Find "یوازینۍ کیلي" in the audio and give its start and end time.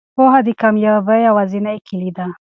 1.27-2.11